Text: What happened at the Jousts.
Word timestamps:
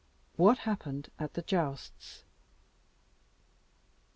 What 0.35 0.57
happened 0.57 1.11
at 1.19 1.35
the 1.35 1.43
Jousts. 1.43 2.23